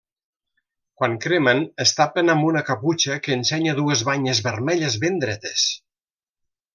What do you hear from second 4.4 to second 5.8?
vermelles ben dretes.